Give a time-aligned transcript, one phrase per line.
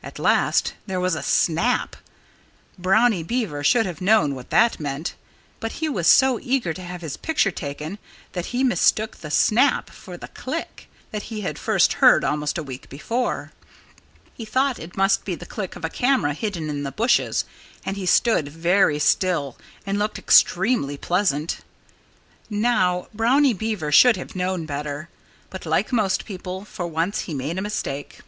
[0.00, 1.96] At last there was a snap!
[2.78, 5.16] Brownie Beaver should have known what that meant.
[5.58, 7.98] But he was so eager to have his picture taken
[8.30, 12.62] that he mistook the snap for the click that he had first heard almost a
[12.62, 13.50] week before.
[14.34, 17.44] He thought it must be the click of a camera hidden in the bushes.
[17.84, 21.58] And he stood very still and looked extremely pleasant.
[22.48, 25.08] Now, Brownie Beaver should have known better.
[25.50, 28.20] But like most people, for once he made a mistake.